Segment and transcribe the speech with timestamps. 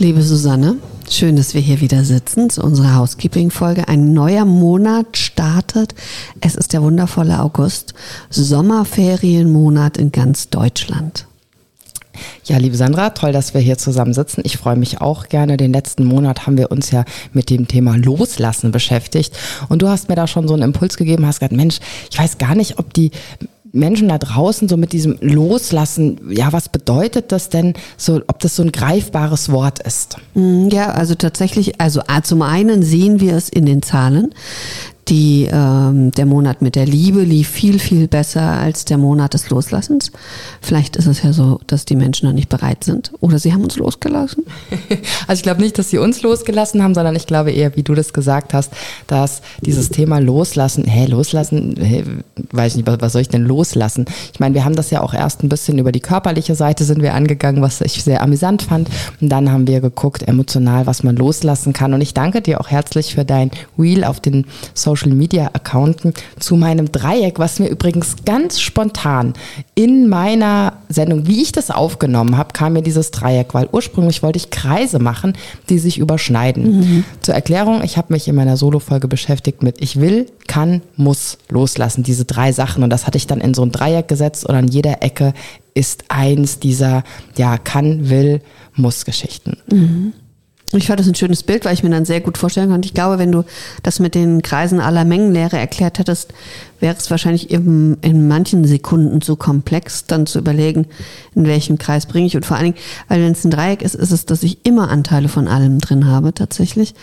[0.00, 0.78] Liebe Susanne,
[1.10, 3.86] schön, dass wir hier wieder sitzen zu unserer Housekeeping-Folge.
[3.86, 5.94] Ein neuer Monat startet.
[6.40, 7.92] Es ist der wundervolle August,
[8.30, 11.26] Sommerferienmonat in ganz Deutschland.
[12.46, 14.40] Ja, liebe Sandra, toll, dass wir hier zusammen sitzen.
[14.44, 15.58] Ich freue mich auch gerne.
[15.58, 19.36] Den letzten Monat haben wir uns ja mit dem Thema Loslassen beschäftigt.
[19.68, 21.78] Und du hast mir da schon so einen Impuls gegeben, hast gesagt, Mensch,
[22.10, 23.10] ich weiß gar nicht, ob die
[23.72, 28.56] Menschen da draußen so mit diesem Loslassen, ja, was bedeutet das denn, so, ob das
[28.56, 30.16] so ein greifbares Wort ist?
[30.34, 34.34] Mm, ja, also tatsächlich, also zum einen sehen wir es in den Zahlen.
[35.10, 39.50] Die, ähm, der Monat mit der Liebe lief viel, viel besser als der Monat des
[39.50, 40.12] Loslassens.
[40.60, 43.64] Vielleicht ist es ja so, dass die Menschen noch nicht bereit sind oder sie haben
[43.64, 44.44] uns losgelassen.
[45.26, 47.94] Also ich glaube nicht, dass sie uns losgelassen haben, sondern ich glaube eher, wie du
[47.94, 48.72] das gesagt hast,
[49.06, 52.04] dass dieses Thema Loslassen, hä, loslassen, hä,
[52.50, 54.06] weiß nicht, was, was soll ich denn loslassen?
[54.32, 57.02] Ich meine, wir haben das ja auch erst ein bisschen über die körperliche Seite sind
[57.02, 58.88] wir angegangen, was ich sehr amüsant fand.
[59.20, 61.94] Und dann haben wir geguckt, emotional, was man loslassen kann.
[61.94, 66.14] Und ich danke dir auch herzlich für dein Wheel auf den Social Social Media Accounten
[66.38, 69.34] zu meinem Dreieck, was mir übrigens ganz spontan
[69.74, 74.36] in meiner Sendung, wie ich das aufgenommen habe, kam mir dieses Dreieck, weil ursprünglich wollte
[74.36, 75.34] ich Kreise machen,
[75.68, 76.80] die sich überschneiden.
[76.80, 77.04] Mhm.
[77.20, 82.02] Zur Erklärung, ich habe mich in meiner Solo-Folge beschäftigt mit ich will, kann, muss loslassen,
[82.02, 82.82] diese drei Sachen.
[82.82, 85.32] Und das hatte ich dann in so ein Dreieck gesetzt und an jeder Ecke
[85.72, 87.04] ist eins dieser,
[87.36, 88.42] ja, kann, will,
[88.74, 89.56] muss Geschichten.
[89.70, 90.12] Mhm.
[90.72, 92.86] Ich fand das ein schönes Bild, weil ich mir dann sehr gut vorstellen konnte.
[92.86, 93.44] Ich glaube, wenn du
[93.82, 96.32] das mit den Kreisen aller Mengenlehre erklärt hättest,
[96.80, 100.86] wäre es wahrscheinlich eben in manchen Sekunden zu komplex, dann zu überlegen,
[101.34, 102.36] in welchem Kreis bringe ich.
[102.36, 104.90] Und vor allen Dingen, weil wenn es ein Dreieck ist, ist es, dass ich immer
[104.90, 106.94] Anteile von allem drin habe, tatsächlich.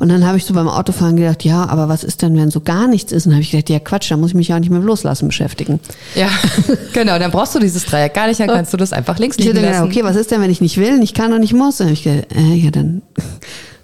[0.00, 2.60] Und dann habe ich so beim Autofahren gedacht, ja, aber was ist denn, wenn so
[2.60, 3.26] gar nichts ist?
[3.26, 5.28] Und dann habe ich gedacht, ja Quatsch, da muss ich mich ja nicht mehr loslassen
[5.28, 5.78] beschäftigen.
[6.14, 6.28] Ja,
[6.94, 9.56] genau, dann brauchst du dieses Dreieck gar nicht, dann kannst du das einfach links liegen
[9.56, 9.66] lassen.
[9.66, 11.76] Gedacht, okay, was ist denn, wenn ich nicht will, nicht kann und nicht muss?
[11.76, 13.02] Dann habe ich gedacht, äh, ja, dann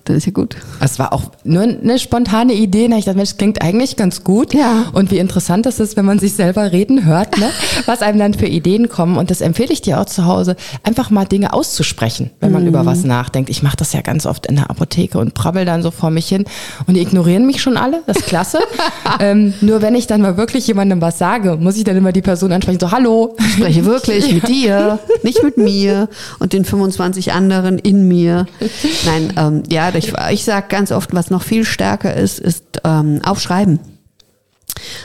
[0.08, 0.56] dann ist ja gut.
[0.80, 2.88] Es war auch nur eine spontane Idee.
[2.88, 2.98] Ne?
[2.98, 4.54] Ich dachte, Mensch, das klingt eigentlich ganz gut.
[4.54, 4.86] Ja.
[4.92, 7.50] Und wie interessant das ist, wenn man sich selber reden hört, ne?
[7.86, 9.16] was einem dann für Ideen kommen.
[9.16, 12.68] Und das empfehle ich dir auch zu Hause, einfach mal Dinge auszusprechen, wenn man mhm.
[12.68, 13.50] über was nachdenkt.
[13.50, 16.28] Ich mache das ja ganz oft in der Apotheke und prabbel dann so vor mich
[16.28, 16.44] hin.
[16.86, 18.02] Und die ignorieren mich schon alle.
[18.06, 18.58] Das ist klasse.
[19.20, 22.22] ähm, nur wenn ich dann mal wirklich jemandem was sage, muss ich dann immer die
[22.22, 23.36] Person ansprechen, so, hallo.
[23.38, 28.46] Ich spreche wirklich mit dir, nicht mit mir und den 25 anderen in mir.
[29.04, 33.20] Nein, ähm, ja, ich, ich sage ganz oft, was noch viel stärker ist, ist ähm,
[33.24, 33.95] Aufschreiben.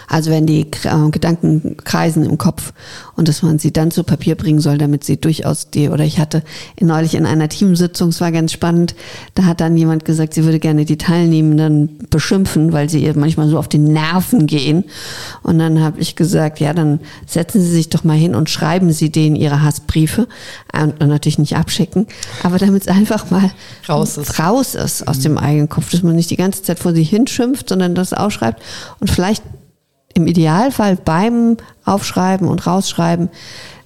[0.08, 2.74] Also wenn die äh, Gedanken kreisen im Kopf
[3.16, 6.19] und dass man sie dann zu Papier bringen soll, damit sie durchaus die, oder ich
[6.19, 6.44] hatte
[6.80, 8.96] neulich in einer Teamsitzung, es war ganz spannend,
[9.36, 13.47] da hat dann jemand gesagt, sie würde gerne die Teilnehmenden beschimpfen, weil sie ihr manchmal
[13.47, 14.86] so auf die Nerven gehen.
[15.44, 18.92] Und dann habe ich gesagt, ja, dann setzen Sie sich doch mal hin und schreiben
[18.92, 20.28] Sie denen Ihre Hassbriefe
[20.74, 22.08] und, und natürlich nicht abschicken,
[22.44, 23.52] aber damit es einfach mal
[23.88, 25.24] raus ist, raus ist aus mhm.
[25.24, 28.62] dem eigenen Kopf, dass man nicht die ganze Zeit vor sie hinschimpft, sondern das ausschreibt
[29.00, 29.44] und vielleicht
[30.22, 33.30] im Idealfall beim Aufschreiben und Rausschreiben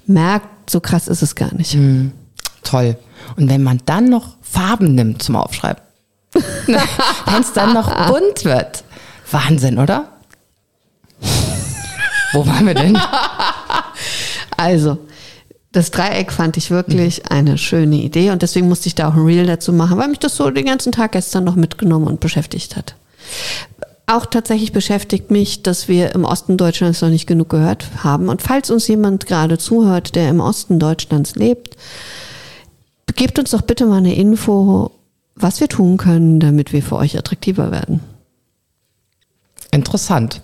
[0.06, 1.76] merkt, so krass ist es gar nicht.
[1.76, 2.12] Mhm.
[2.64, 2.98] Toll.
[3.38, 5.82] Und wenn man dann noch Farben nimmt zum Aufschreiben,
[6.66, 8.84] wenn es dann noch bunt wird,
[9.32, 10.10] Wahnsinn, oder?
[12.34, 12.98] Wo waren wir denn?
[14.58, 15.00] Also,
[15.74, 17.30] das Dreieck fand ich wirklich mhm.
[17.30, 20.20] eine schöne Idee und deswegen musste ich da auch ein Reel dazu machen, weil mich
[20.20, 22.96] das so den ganzen Tag gestern noch mitgenommen und beschäftigt hat.
[24.08, 28.30] Auch tatsächlich beschäftigt mich, dass wir im Osten Deutschlands noch nicht genug gehört haben.
[28.30, 31.76] Und falls uns jemand gerade zuhört, der im Osten Deutschlands lebt,
[33.16, 34.92] gebt uns doch bitte mal eine Info,
[35.36, 38.00] was wir tun können, damit wir für euch attraktiver werden.
[39.72, 40.42] Interessant.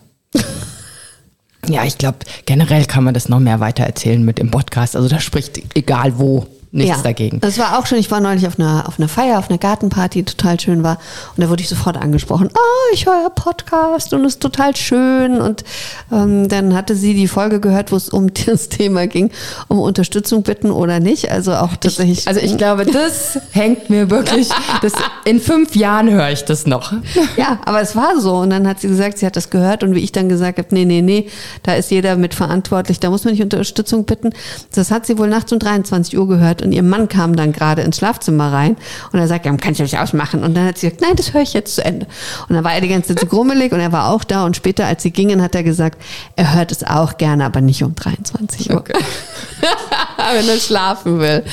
[1.68, 4.96] ja, ich glaube, generell kann man das noch mehr weiter erzählen mit dem Podcast.
[4.96, 7.42] Also da spricht egal wo nichts ja, dagegen.
[7.42, 10.24] Das war auch schon, ich war neulich auf einer, auf einer Feier, auf einer Gartenparty,
[10.24, 11.00] die total schön war.
[11.36, 15.42] Und da wurde ich sofort angesprochen, oh, ich höre Podcast und es ist total schön.
[15.42, 15.66] Und
[16.12, 19.32] ähm, dann hatte sie die Folge gehört, wo es um das Thema ging,
[19.68, 21.30] um Unterstützung bitten oder nicht.
[21.30, 22.20] Also auch tatsächlich.
[22.20, 24.50] Ich, also ich glaube, das hängt mir wirklich,
[24.82, 24.94] das,
[25.26, 26.94] in fünf Jahren höre ich das noch.
[27.36, 28.38] Ja, aber es war so.
[28.38, 29.84] Und dann hat sie gesagt, sie hat das gehört.
[29.84, 31.28] Und wie ich dann gesagt habe, nee, nee, nee,
[31.64, 34.30] da ist jeder mit verantwortlich, da muss man nicht Unterstützung bitten.
[34.74, 37.82] Das hat sie wohl nachts um 23 Uhr gehört und ihr Mann kam dann gerade
[37.82, 38.78] ins Schlafzimmer rein
[39.12, 40.44] und er sagt, ja, kann ich euch ausmachen?
[40.44, 42.08] Und dann hat sie gesagt, nein, das höre ich jetzt zu Ende.
[42.48, 44.56] Und dann war er die ganze Zeit so grummelig und er war auch da und
[44.56, 46.02] später, als sie gingen, hat er gesagt,
[46.36, 48.78] er hört es auch gerne, aber nicht um 23 Uhr.
[48.78, 48.94] Okay.
[50.34, 51.44] Wenn er schlafen will.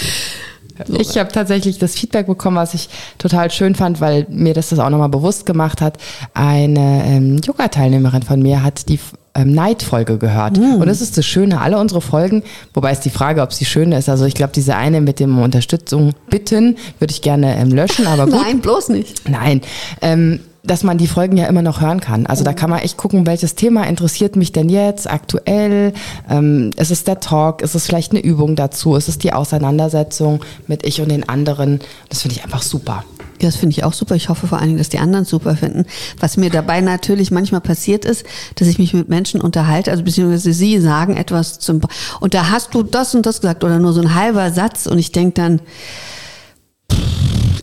[0.87, 2.89] Ich habe tatsächlich das Feedback bekommen, was ich
[3.19, 5.99] total schön fand, weil mir das das auch nochmal bewusst gemacht hat.
[6.35, 9.01] Eine ähm, Yoga-Teilnehmerin von mir hat die
[9.35, 10.59] ähm, Night-Folge gehört.
[10.59, 10.81] Mm.
[10.81, 12.43] Und das ist das Schöne, alle unsere Folgen,
[12.75, 14.09] wobei ist die Frage, ob sie schön ist.
[14.09, 18.27] Also ich glaube, diese eine mit dem Unterstützung bitten, würde ich gerne ähm, löschen, aber
[18.27, 18.35] gut.
[18.43, 19.29] Nein, bloß nicht.
[19.29, 19.61] Nein.
[20.01, 22.27] Ähm, dass man die Folgen ja immer noch hören kann.
[22.27, 25.93] Also da kann man echt gucken, welches Thema interessiert mich denn jetzt aktuell.
[26.29, 27.63] Ähm, ist es der Talk?
[27.63, 28.97] Ist es vielleicht eine Übung dazu?
[28.97, 31.81] Ist es die Auseinandersetzung mit ich und den anderen?
[32.09, 33.05] Das finde ich einfach super.
[33.41, 34.17] Ja, das finde ich auch super.
[34.17, 35.87] Ich hoffe vor allen Dingen, dass die anderen super finden.
[36.19, 38.25] Was mir dabei natürlich manchmal passiert ist,
[38.57, 41.81] dass ich mich mit Menschen unterhalte, also beziehungsweise sie sagen etwas zum,
[42.21, 44.99] und da hast du das und das gesagt oder nur so ein halber Satz und
[44.99, 45.61] ich denke dann,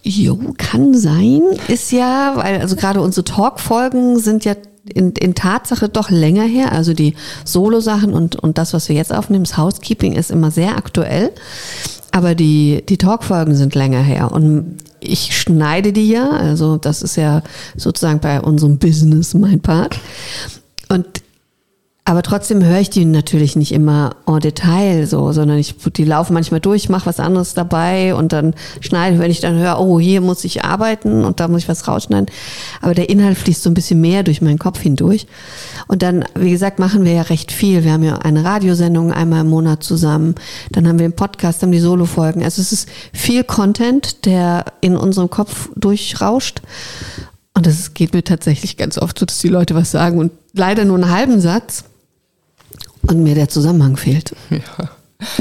[0.07, 1.41] Jo, kann sein.
[1.67, 4.53] Ist ja, weil also gerade unsere Talk-Folgen sind ja
[4.93, 6.73] in, in Tatsache doch länger her.
[6.73, 10.77] Also die Solo-Sachen und, und das, was wir jetzt aufnehmen, das Housekeeping ist immer sehr
[10.77, 11.31] aktuell.
[12.11, 14.31] Aber die, die Talk-Folgen sind länger her.
[14.31, 16.29] Und ich schneide die ja.
[16.29, 17.41] Also das ist ja
[17.75, 19.99] sozusagen bei unserem Business mein Part.
[20.87, 21.07] Und
[22.07, 26.35] aber trotzdem höre ich die natürlich nicht immer en Detail so, sondern ich die laufen
[26.35, 30.21] manchmal durch, mache was anderes dabei und dann schneide, wenn ich dann höre, oh, hier
[30.21, 32.27] muss ich arbeiten und da muss ich was rausschneiden.
[32.79, 35.25] Aber der Inhalt fließt so ein bisschen mehr durch meinen Kopf hindurch.
[35.87, 37.83] Und dann, wie gesagt, machen wir ja recht viel.
[37.83, 40.35] Wir haben ja eine Radiosendung einmal im Monat zusammen.
[40.71, 42.43] Dann haben wir den Podcast, haben die Solo-Folgen.
[42.43, 46.61] Also es ist viel Content, der in unserem Kopf durchrauscht.
[47.55, 50.85] Und es geht mir tatsächlich ganz oft so, dass die Leute was sagen und leider
[50.85, 51.85] nur einen halben Satz
[53.07, 54.35] und mir der Zusammenhang fehlt.
[54.49, 54.89] Ja.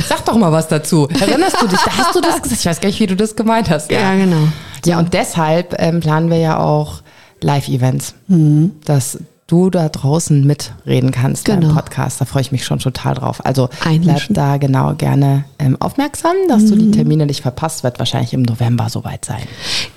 [0.08, 1.08] Sag doch mal was dazu.
[1.08, 1.80] Erinnerst du dich?
[1.80, 2.60] Hast du das gesagt.
[2.60, 3.90] Ich weiß gar nicht, wie du das gemeint hast.
[3.90, 4.48] Ja, ja genau.
[4.84, 7.02] Ja, und deshalb ähm, planen wir ja auch
[7.40, 8.72] Live-Events, mhm.
[8.84, 11.68] dass du da draußen mitreden kannst genau.
[11.68, 12.20] beim Podcast.
[12.20, 13.44] Da freue ich mich schon total drauf.
[13.44, 16.68] Also bleib da genau gerne ähm, aufmerksam, dass mhm.
[16.68, 16.92] du die mhm.
[16.92, 17.84] Termine nicht verpasst.
[17.84, 19.42] Wird wahrscheinlich im November soweit sein.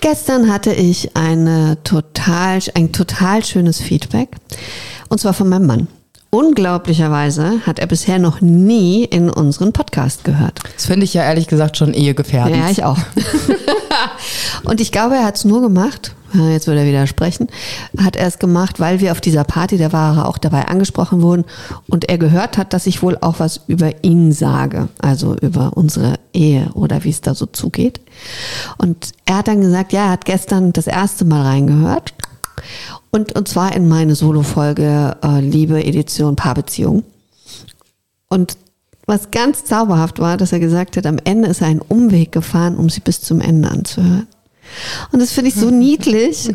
[0.01, 4.29] Gestern hatte ich eine total, ein total schönes Feedback.
[5.09, 5.87] Und zwar von meinem Mann.
[6.29, 10.59] Unglaublicherweise hat er bisher noch nie in unseren Podcast gehört.
[10.75, 12.57] Das finde ich ja ehrlich gesagt schon ehegefährdend.
[12.57, 12.97] Ja, ich auch.
[14.63, 17.47] und ich glaube, er hat es nur gemacht, jetzt würde er widersprechen,
[17.97, 21.21] hat er es gemacht, weil wir auf dieser Party, da war er auch dabei angesprochen
[21.21, 21.45] wurden
[21.87, 26.15] und er gehört hat, dass ich wohl auch was über ihn sage, also über unsere
[26.33, 28.01] Ehe oder wie es da so zugeht.
[28.77, 32.13] Und er hat dann gesagt, ja, er hat gestern das erste Mal reingehört
[33.11, 37.03] und, und zwar in meine Solo-Folge äh, Liebe Edition Paarbeziehung.
[38.29, 38.57] Und
[39.05, 42.75] was ganz zauberhaft war, dass er gesagt hat, am Ende ist er einen Umweg gefahren,
[42.75, 44.27] um sie bis zum Ende anzuhören.
[45.11, 46.49] Und das finde ich so niedlich,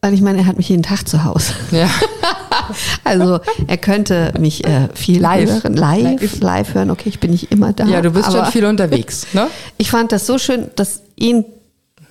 [0.00, 1.52] weil ich meine, er hat mich jeden Tag zu Hause.
[1.70, 1.90] Ja.
[3.04, 5.62] also er könnte mich äh, viel live.
[5.62, 6.90] hören, live, live hören.
[6.90, 7.84] Okay, ich bin nicht immer da.
[7.84, 9.26] Ja, du bist schon viel unterwegs.
[9.32, 9.48] Ne?
[9.76, 11.44] Ich fand das so schön, dass ihn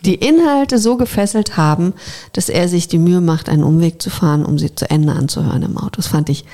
[0.05, 1.93] die Inhalte so gefesselt haben,
[2.33, 5.63] dass er sich die Mühe macht, einen Umweg zu fahren, um sie zu Ende anzuhören
[5.63, 5.97] im Auto.
[5.97, 6.45] Das fand ich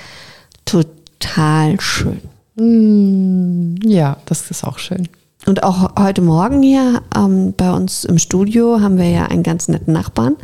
[0.65, 2.21] total schön.
[2.56, 5.07] Mm, ja, das ist auch schön.
[5.45, 9.68] Und auch heute Morgen hier ähm, bei uns im Studio haben wir ja einen ganz
[9.68, 10.36] netten Nachbarn,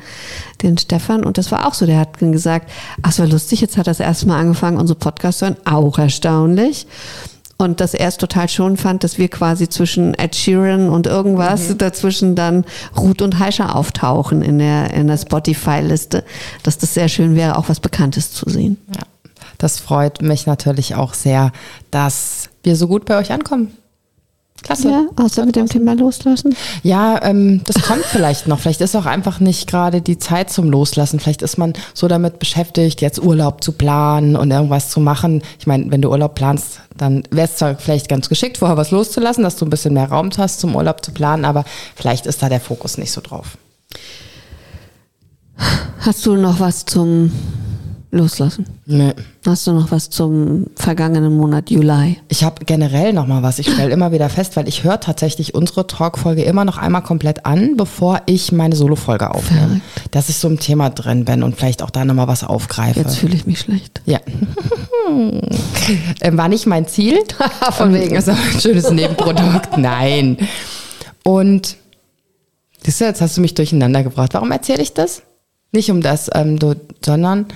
[0.62, 1.24] den Stefan.
[1.24, 1.88] Und das war auch so.
[1.88, 2.70] Der hat gesagt,
[3.02, 5.58] ach, es war lustig, jetzt hat er das erste Mal angefangen, unsere Podcast zu hören.
[5.66, 6.86] Auch erstaunlich.
[7.62, 11.70] Und dass er es total schon fand, dass wir quasi zwischen Ed Sheeran und irgendwas
[11.70, 11.78] mhm.
[11.78, 12.66] dazwischen dann
[12.98, 16.24] Ruth und Heischer auftauchen in der, in der Spotify-Liste.
[16.64, 18.78] Dass das sehr schön wäre, auch was Bekanntes zu sehen.
[18.96, 19.04] Ja,
[19.60, 21.52] das freut mich natürlich auch sehr,
[21.92, 23.78] dass wir so gut bei euch ankommen.
[24.64, 24.90] Klasse.
[24.90, 26.56] Ja, außer mit dem Thema loslassen.
[26.84, 28.60] Ja, ähm, das kommt vielleicht noch.
[28.60, 31.20] Vielleicht ist auch einfach nicht gerade die Zeit zum Loslassen.
[31.20, 35.42] Vielleicht ist man so damit beschäftigt, jetzt Urlaub zu planen und irgendwas zu machen.
[35.60, 38.92] Ich meine, wenn du Urlaub planst, dann wäre es zwar vielleicht ganz geschickt, vorher was
[38.92, 41.66] loszulassen, dass du ein bisschen mehr Raum hast, zum Urlaub zu planen, aber
[41.96, 43.58] vielleicht ist da der Fokus nicht so drauf.
[46.00, 47.32] Hast du noch was zum
[48.12, 48.66] loslassen.
[48.86, 49.14] Nee.
[49.46, 52.18] Hast du noch was zum vergangenen Monat Juli?
[52.28, 53.58] Ich habe generell noch mal was.
[53.58, 57.46] Ich stelle immer wieder fest, weil ich höre tatsächlich unsere Talkfolge immer noch einmal komplett
[57.46, 59.68] an, bevor ich meine Solofolge aufnehme.
[59.68, 60.16] Verrückt.
[60.16, 63.00] Dass ich so im Thema drin bin und vielleicht auch da noch mal was aufgreife.
[63.00, 64.02] Jetzt fühle ich mich schlecht.
[64.06, 64.20] Ja.
[66.22, 67.20] Ähm, war nicht mein Ziel.
[67.72, 68.16] Von wegen.
[68.16, 69.78] ist auch ein schönes Nebenprodukt.
[69.78, 70.38] Nein.
[71.24, 71.76] Und
[72.84, 74.34] siehst du, jetzt hast du mich durcheinander gebracht.
[74.34, 75.24] Warum erzähle ich das?
[75.74, 77.48] Nicht um das, ähm, du, sondern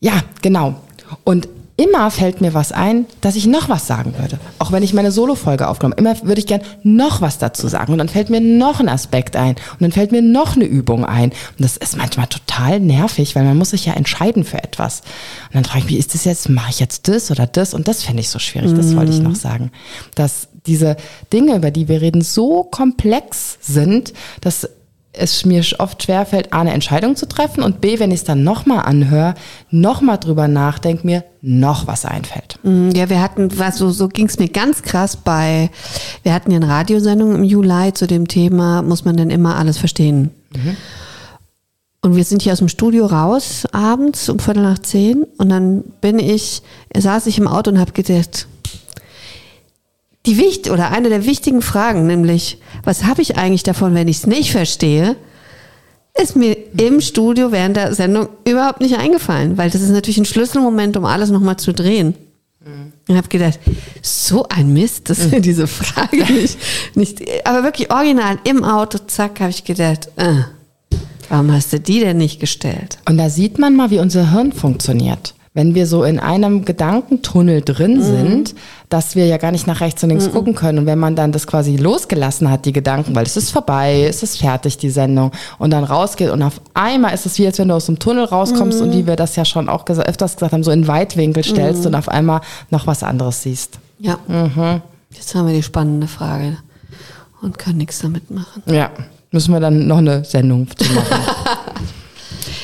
[0.00, 0.76] ja, genau.
[1.24, 4.38] Und immer fällt mir was ein, dass ich noch was sagen würde.
[4.58, 7.92] Auch wenn ich meine Solo-Folge aufgenommen immer würde ich gern noch was dazu sagen.
[7.92, 9.54] Und dann fällt mir noch ein Aspekt ein.
[9.54, 11.30] Und dann fällt mir noch eine Übung ein.
[11.30, 15.00] Und das ist manchmal total nervig, weil man muss sich ja entscheiden für etwas.
[15.48, 17.72] Und dann frage ich mich, ist das jetzt, mache ich jetzt das oder das?
[17.72, 19.70] Und das fände ich so schwierig, das wollte ich noch sagen.
[20.14, 20.96] Dass diese
[21.32, 24.68] Dinge, über die wir reden, so komplex sind, dass
[25.12, 28.44] es mir oft schwerfällt, A, eine Entscheidung zu treffen und B, wenn ich es dann
[28.44, 29.34] nochmal anhöre,
[29.70, 32.58] nochmal drüber nachdenke, mir noch was einfällt.
[32.62, 35.70] Mm, Ja, wir hatten, was so, so ging es mir ganz krass bei,
[36.22, 39.78] wir hatten ja eine Radiosendung im Juli zu dem Thema, muss man denn immer alles
[39.78, 40.30] verstehen?
[42.02, 45.82] Und wir sind hier aus dem Studio raus, abends um Viertel nach zehn und dann
[46.00, 46.62] bin ich,
[46.96, 48.46] saß ich im Auto und habe gedacht,
[50.26, 54.18] die wichtig oder eine der wichtigen Fragen, nämlich, was habe ich eigentlich davon, wenn ich
[54.18, 55.16] es nicht verstehe,
[56.20, 60.24] ist mir im Studio während der Sendung überhaupt nicht eingefallen, weil das ist natürlich ein
[60.24, 62.14] Schlüsselmoment, um alles nochmal zu drehen.
[63.08, 63.58] Und habe gedacht,
[64.02, 66.58] so ein Mist, dass wir diese Frage nicht,
[66.94, 70.42] nicht, aber wirklich original im Auto, zack, habe ich gedacht, äh,
[71.28, 72.98] warum hast du die denn nicht gestellt?
[73.08, 75.34] Und da sieht man mal, wie unser Hirn funktioniert.
[75.52, 78.54] Wenn wir so in einem Gedankentunnel drin sind,
[78.88, 80.78] dass wir ja gar nicht nach rechts und links gucken können.
[80.78, 84.22] Und wenn man dann das quasi losgelassen hat, die Gedanken, weil es ist vorbei, es
[84.22, 87.66] ist fertig, die Sendung, und dann rausgeht und auf einmal ist es wie, als wenn
[87.66, 90.62] du aus dem Tunnel rauskommst und wie wir das ja schon auch öfters gesagt haben,
[90.62, 93.80] so in Weitwinkel stellst und auf einmal noch was anderes siehst.
[93.98, 94.18] Ja.
[95.10, 96.58] Jetzt haben wir die spannende Frage
[97.42, 98.62] und können nichts damit machen.
[98.66, 98.90] Ja,
[99.32, 101.24] müssen wir dann noch eine Sendung machen.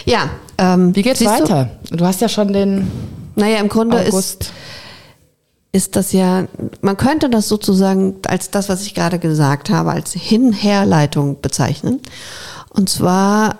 [0.07, 1.43] Ja, ähm, Wie geht's siehst du?
[1.43, 1.71] weiter?
[1.91, 2.05] Du?
[2.05, 2.91] hast ja schon den
[3.35, 4.53] Naja, im Grunde ist,
[5.73, 6.47] ist das ja,
[6.81, 12.01] man könnte das sozusagen als das, was ich gerade gesagt habe, als Hin-Herleitung bezeichnen.
[12.71, 13.57] Und zwar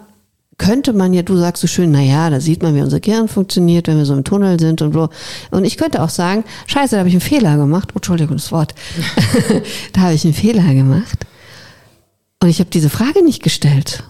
[0.59, 3.29] könnte man ja, du sagst so schön, na ja, da sieht man, wie unser Gehirn
[3.29, 5.11] funktioniert, wenn wir so im Tunnel sind und so.
[5.51, 7.91] Und ich könnte auch sagen, scheiße, da habe ich einen Fehler gemacht.
[7.93, 8.75] Oh, Entschuldigung, das Wort.
[9.93, 11.27] da habe ich einen Fehler gemacht.
[12.43, 14.03] Und ich habe diese Frage nicht gestellt.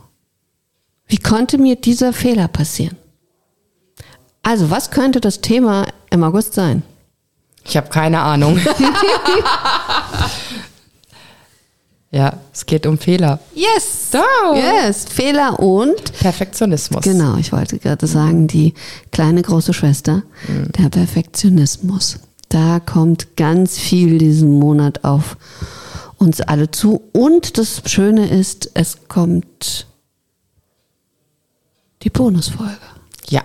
[1.06, 2.96] Wie konnte mir dieser Fehler passieren?
[4.42, 6.82] Also, was könnte das Thema im August sein?
[7.64, 8.58] Ich habe keine Ahnung.
[12.12, 13.40] ja, es geht um Fehler.
[13.54, 14.10] Yes!
[14.12, 14.22] Da.
[14.54, 15.04] Yes!
[15.08, 17.02] Fehler und Perfektionismus.
[17.02, 18.74] Genau, ich wollte gerade sagen, die
[19.10, 22.20] kleine große Schwester, der Perfektionismus.
[22.48, 25.36] Da kommt ganz viel diesen Monat auf
[26.18, 27.02] uns alle zu.
[27.12, 29.86] Und das Schöne ist, es kommt
[32.06, 32.70] die Bonusfolge.
[33.28, 33.42] Ja,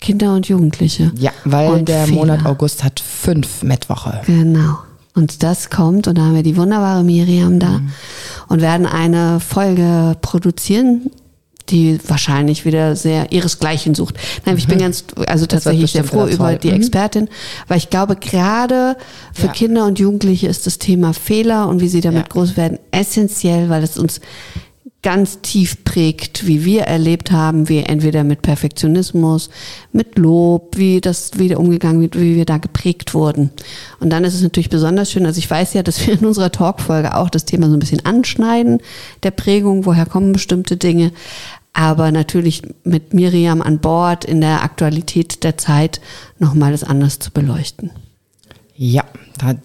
[0.00, 1.12] Kinder und Jugendliche.
[1.16, 2.16] ja, weil Und der Fehler.
[2.16, 4.20] Monat August hat fünf Mittwoche.
[4.26, 4.78] Genau.
[5.14, 7.80] Und das kommt und da haben wir die wunderbare Miriam da
[8.48, 11.10] und werden eine Folge produzieren,
[11.68, 14.16] die wahrscheinlich wieder sehr ihresgleichen sucht.
[14.44, 16.74] Nein, ich bin ganz, also tatsächlich sehr froh über die Mhm.
[16.74, 17.28] Expertin,
[17.68, 18.96] weil ich glaube, gerade
[19.34, 19.52] für Ja.
[19.52, 22.28] Kinder und Jugendliche ist das Thema Fehler und wie sie damit Ja.
[22.28, 24.20] groß werden essentiell, weil es uns
[25.02, 29.48] ganz tief prägt, wie wir erlebt haben, wie entweder mit Perfektionismus,
[29.92, 33.50] mit Lob, wie das wieder umgegangen wird, wie wir da geprägt wurden.
[33.98, 36.52] Und dann ist es natürlich besonders schön, also ich weiß ja, dass wir in unserer
[36.52, 38.80] Talkfolge auch das Thema so ein bisschen anschneiden,
[39.22, 41.12] der Prägung, woher kommen bestimmte Dinge,
[41.72, 46.00] aber natürlich mit Miriam an Bord in der Aktualität der Zeit
[46.38, 47.90] nochmal das anders zu beleuchten.
[48.82, 49.04] Ja,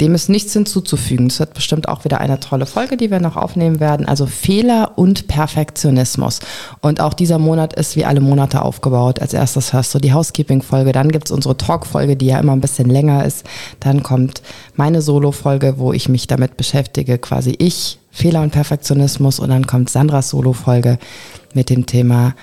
[0.02, 1.28] dem ist nichts hinzuzufügen.
[1.28, 4.06] Es wird bestimmt auch wieder eine tolle Folge, die wir noch aufnehmen werden.
[4.06, 6.42] Also Fehler und Perfektionismus.
[6.82, 9.22] Und auch dieser Monat ist wie alle Monate aufgebaut.
[9.22, 12.90] Als erstes hörst du die Housekeeping-Folge, dann gibt's unsere Talk-Folge, die ja immer ein bisschen
[12.90, 13.46] länger ist.
[13.80, 14.42] Dann kommt
[14.76, 19.40] meine Solo-Folge, wo ich mich damit beschäftige, quasi ich, Fehler und Perfektionismus.
[19.40, 21.00] Und dann kommt Sandras Solo-Folge
[21.54, 22.34] mit dem Thema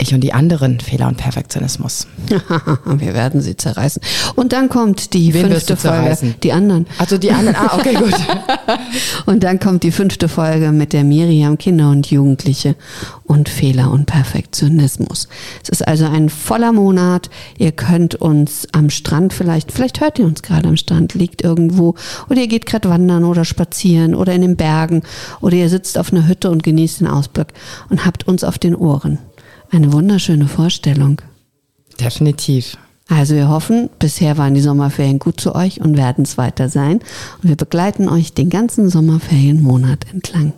[0.00, 2.06] ich und die anderen Fehler und Perfektionismus.
[2.84, 4.02] wir werden sie zerreißen.
[4.34, 6.34] Und dann kommt die Wen fünfte Folge, zerreißen?
[6.42, 6.86] die anderen.
[6.98, 8.14] Also die anderen, ah, okay, gut.
[9.26, 12.76] Und dann kommt die fünfte Folge mit der Miriam Kinder und Jugendliche
[13.24, 15.28] und Fehler und Perfektionismus.
[15.62, 17.30] Es ist also ein voller Monat.
[17.58, 21.94] Ihr könnt uns am Strand vielleicht, vielleicht hört ihr uns gerade am Strand, liegt irgendwo
[22.28, 25.02] oder ihr geht gerade wandern oder spazieren oder in den Bergen
[25.40, 27.48] oder ihr sitzt auf einer Hütte und genießt den Ausblick
[27.88, 29.18] und habt uns auf den Ohren.
[29.70, 31.20] Eine wunderschöne Vorstellung.
[32.00, 32.76] Definitiv.
[33.08, 37.00] Also wir hoffen, bisher waren die Sommerferien gut zu euch und werden es weiter sein.
[37.42, 40.52] Und wir begleiten euch den ganzen Sommerferienmonat entlang.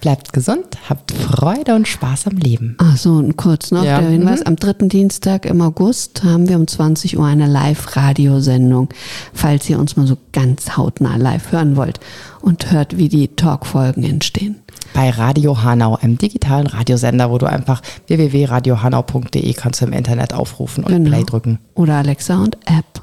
[0.00, 2.76] Bleibt gesund, habt Freude und Spaß am Leben.
[2.78, 4.40] Ach so, und kurz noch Ja, der Hinweis.
[4.40, 4.46] mhm.
[4.46, 8.90] Am dritten Dienstag im August haben wir um 20 Uhr eine Live-Radiosendung,
[9.32, 11.98] falls ihr uns mal so ganz hautnah live hören wollt
[12.40, 14.60] und hört, wie die Talkfolgen entstehen.
[14.94, 20.82] Bei Radio Hanau, einem digitalen Radiosender, wo du einfach www.radiohanau.de kannst du im Internet aufrufen
[20.84, 21.08] und Genau.
[21.10, 21.58] Play drücken.
[21.74, 23.02] Oder Alexa und App.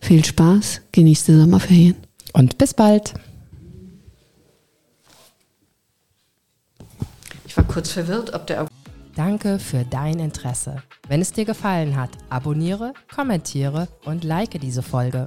[0.00, 1.96] Viel Spaß, genießt die Sommerferien.
[2.34, 3.14] Und bis bald.
[7.46, 8.66] Ich war kurz verwirrt, ob der
[9.16, 10.82] Danke für dein Interesse.
[11.08, 15.26] Wenn es dir gefallen hat, abonniere, kommentiere und like diese Folge.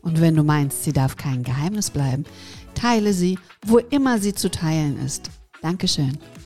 [0.00, 2.24] Und wenn du meinst, sie darf kein Geheimnis bleiben,
[2.74, 5.30] teile sie, wo immer sie zu teilen ist.
[5.62, 6.18] Dankeschön.